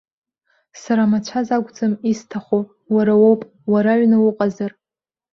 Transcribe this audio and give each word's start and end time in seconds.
Сара 0.81 1.01
амацәаз 1.05 1.47
акәӡам, 1.55 1.93
исҭаху, 2.11 2.63
уара 2.93 3.13
уоуп, 3.21 3.41
уара 3.71 3.91
аҩны 3.93 4.17
уҟазар. 4.27 4.71